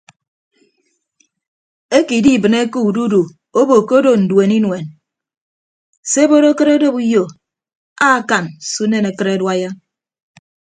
Eke 1.97 2.13
idibịneke 2.19 2.79
ududu 2.89 3.21
obo 3.59 3.75
ke 3.87 3.93
odo 3.99 4.11
nduen 4.21 4.51
inuen 4.57 4.85
se 6.11 6.19
ebot 6.25 6.43
akịt 6.49 6.69
odop 6.77 6.95
uyo 7.01 7.23
akan 8.09 8.45
se 8.69 8.77
unen 8.85 9.05
akịt 9.09 9.27
aduaiya. 9.35 9.69